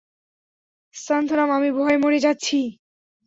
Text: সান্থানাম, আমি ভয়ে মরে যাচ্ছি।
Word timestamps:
সান্থানাম, 0.95 1.49
আমি 1.51 1.69
ভয়ে 1.71 1.97
মরে 1.97 2.19
যাচ্ছি। 2.19 2.57